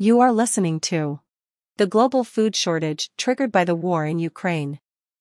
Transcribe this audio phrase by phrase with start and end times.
[0.00, 1.18] You are listening to
[1.76, 4.78] The Global Food Shortage Triggered by the War in Ukraine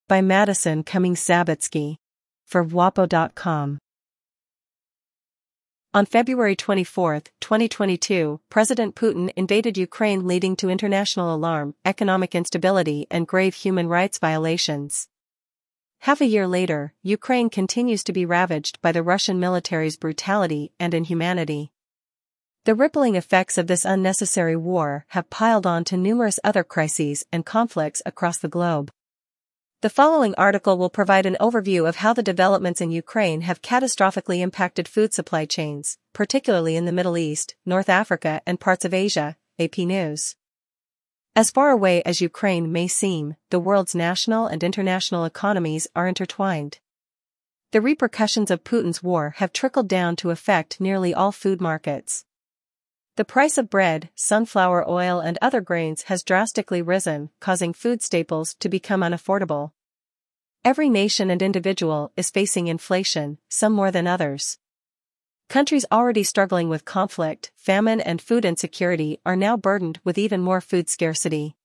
[0.07, 1.97] by Madison Cummings Zabitsky
[2.46, 3.79] for WAPO.com.
[5.95, 13.25] On February 24, 2022, President Putin invaded Ukraine leading to international alarm, economic instability and
[13.25, 15.07] grave human rights violations.
[16.02, 20.94] Half a year later, Ukraine continues to be ravaged by the Russian military's brutality and
[20.94, 21.71] inhumanity.
[22.68, 27.45] The rippling effects of this unnecessary war have piled on to numerous other crises and
[27.45, 28.91] conflicts across the globe.
[29.80, 34.41] The following article will provide an overview of how the developments in Ukraine have catastrophically
[34.41, 39.38] impacted food supply chains, particularly in the Middle East, North Africa, and parts of Asia,
[39.57, 40.35] AP News.
[41.38, 46.79] As far away as Ukraine may seem, the world's national and international economies are intertwined.
[47.71, 52.26] The repercussions of Putin's war have trickled down to affect nearly all food markets.
[53.17, 58.53] The price of bread, sunflower oil and other grains has drastically risen, causing food staples
[58.59, 59.71] to become unaffordable.
[60.63, 64.60] Every nation and individual is facing inflation, some more than others.
[65.50, 70.62] Countries already struggling with conflict, famine and food insecurity are now burdened with even more
[70.62, 71.56] food scarcity.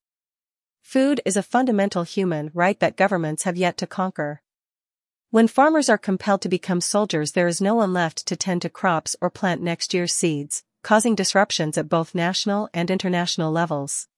[0.80, 4.40] Food is a fundamental human right that governments have yet to conquer.
[5.28, 8.70] When farmers are compelled to become soldiers there is no one left to tend to
[8.70, 14.08] crops or plant next year's seeds, causing disruptions at both national and international levels.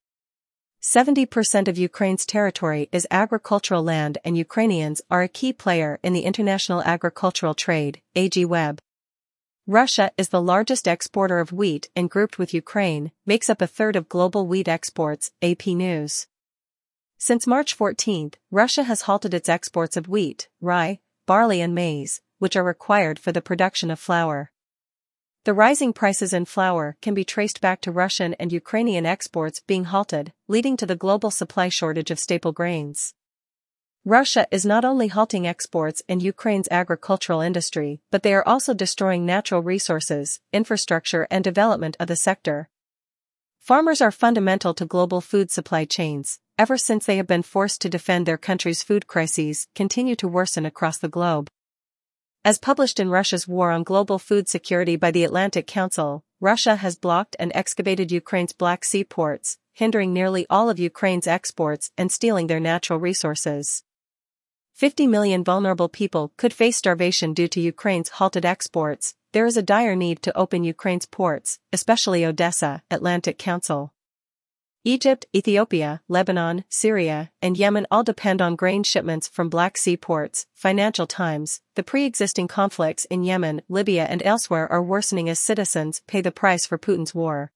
[0.82, 6.24] 70% of Ukraine's territory is agricultural land and Ukrainians are a key player in the
[6.24, 8.80] international agricultural trade, AG Web.
[9.66, 13.96] Russia is the largest exporter of wheat and grouped with Ukraine, makes up a third
[13.96, 16.26] of global wheat exports, AP News.
[17.16, 22.56] Since March 14, Russia has halted its exports of wheat, rye, barley and maize, which
[22.56, 24.50] are required for the production of flour.
[25.44, 29.84] The rising prices in flour can be traced back to Russian and Ukrainian exports being
[29.84, 33.12] halted, leading to the global supply shortage of staple grains.
[34.06, 39.27] Russia is not only halting exports in Ukraine's agricultural industry, but they are also destroying
[39.27, 42.70] natural resources, infrastructure and development of the sector.
[43.58, 47.90] Farmers are fundamental to global food supply chains, ever since they have been forced to
[47.90, 51.50] defend their country's food crises, continue to worsen across the globe.
[52.46, 56.94] As published in Russia's War on Global Food Security by the Atlantic Council, Russia has
[56.94, 62.46] blocked and excavated Ukraine's Black Sea ports, hindering nearly all of Ukraine's exports and stealing
[62.46, 63.83] their natural resources.
[64.74, 69.14] 50 million vulnerable people could face starvation due to Ukraine's halted exports.
[69.33, 73.94] There is a dire need to open Ukraine's ports, especially Odessa, Atlantic Council.
[74.86, 80.46] Egypt, Ethiopia, Lebanon, Syria, and Yemen all depend on grain shipments from Black Sea ports.
[80.52, 86.20] Financial Times, the pre-existing conflicts in Yemen, Libya and elsewhere are worsening as citizens pay
[86.20, 87.50] the price for Putin's war.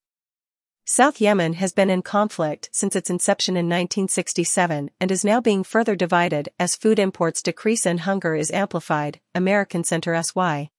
[0.86, 5.62] South Yemen has been in conflict since its inception in 1967 and is now being
[5.62, 10.70] further divided as food imports decrease and hunger is amplified, American Center SY.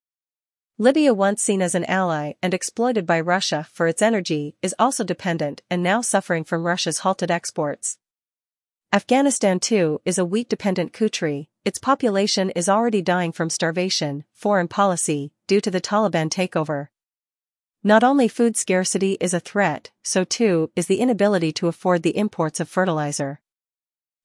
[0.81, 5.03] Libya once seen as an ally and exploited by Russia for its energy is also
[5.03, 7.97] dependent and now suffering from Russia's halted exports.
[8.93, 15.33] Afghanistan too is a wheat-dependent country, its population is already dying from starvation, foreign policy,
[15.47, 16.87] due to the Taliban takeover.
[17.83, 22.15] Not only food scarcity is a threat, so too is the inability to afford the
[22.15, 23.41] imports of fertilizer.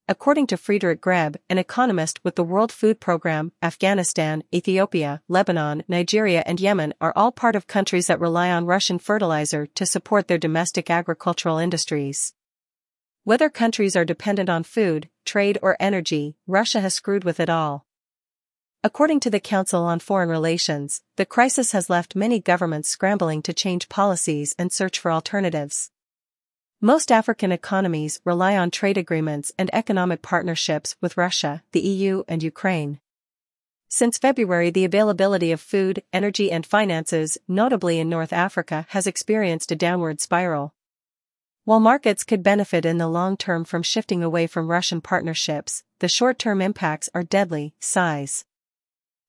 [0.07, 6.43] According to Friederike Greb, an economist with the World Food Programme, Afghanistan, Ethiopia, Lebanon, Nigeria
[6.45, 10.37] and Yemen are all part of countries that rely on Russian fertilizer to support their
[10.37, 12.35] domestic agricultural industries.
[13.23, 17.87] Whether countries are dependent on food, trade or energy, Russia has screwed with it all.
[18.83, 23.55] According to the Council on Foreign Relations, the crisis has left many governments scrambling to
[23.55, 25.91] change policies and search for alternatives.
[26.81, 32.43] Most African economies rely on trade agreements and economic partnerships with Russia, the EU, and
[32.43, 33.01] Ukraine.
[33.89, 39.71] Since February, the availability of food, energy, and finances, notably in North Africa, has experienced
[39.71, 40.75] a downward spiral.
[41.65, 46.09] While markets could benefit in the long term from shifting away from Russian partnerships, the
[46.09, 48.45] short term impacts are deadly, size.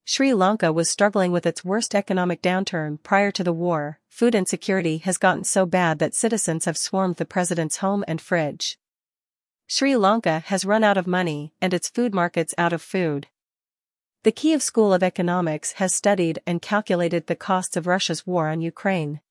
[0.08, 5.00] Sri Lanka was struggling with its worst economic downturn prior to the war, food insecurity
[5.00, 8.78] has gotten so bad that citizens have swarmed the president's home and fridge.
[9.66, 13.26] Sri Lanka has run out of money and its food markets out of food.
[14.22, 18.62] The Kiev School of Economics has studied and calculated the costs of Russia's war on
[18.62, 19.22] Ukraine.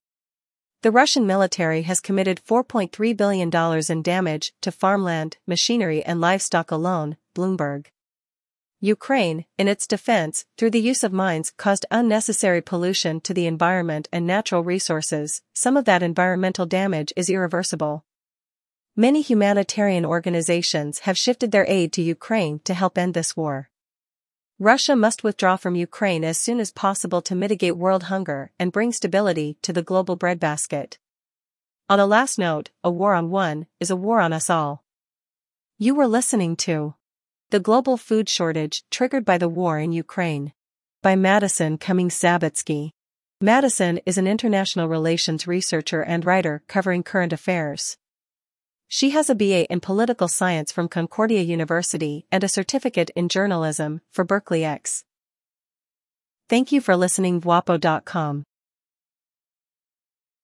[0.83, 3.49] The Russian military has committed $4.3 billion
[3.89, 7.87] in damage to farmland, machinery and livestock alone, Bloomberg.
[8.85, 14.09] Ukraine, in its defense, through the use of mines caused unnecessary pollution to the environment
[14.13, 18.05] and natural resources, some of that environmental damage is irreversible.
[18.95, 23.71] Many humanitarian organizations have shifted their aid to Ukraine to help end this war.
[24.59, 28.93] Russia must withdraw from Ukraine as soon as possible to mitigate world hunger and bring
[28.93, 30.99] stability to the global breadbasket.
[31.89, 34.85] On a last note, a war on one is a war on us all.
[35.79, 36.97] You were listening to
[37.55, 40.53] The Global Food Shortage Triggered by the War in Ukraine
[41.05, 42.91] by Madison Cummings Zabitsky.
[43.41, 47.97] Madison is an international relations researcher and writer covering current affairs.
[48.89, 54.01] She has a BA in political science from Concordia University and a certificate in journalism
[54.11, 55.05] for Berkeley X.
[56.49, 58.43] Thank you for listening WAPO.com.